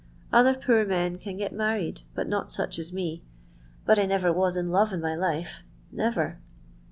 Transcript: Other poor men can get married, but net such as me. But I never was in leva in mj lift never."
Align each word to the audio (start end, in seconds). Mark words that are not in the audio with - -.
Other 0.33 0.55
poor 0.55 0.83
men 0.83 1.19
can 1.19 1.37
get 1.37 1.53
married, 1.53 2.01
but 2.15 2.25
net 2.27 2.49
such 2.51 2.79
as 2.79 2.91
me. 2.91 3.21
But 3.85 3.99
I 3.99 4.07
never 4.07 4.33
was 4.33 4.55
in 4.55 4.71
leva 4.71 4.95
in 4.95 5.01
mj 5.01 5.19
lift 5.43 5.63
never." 5.91 6.39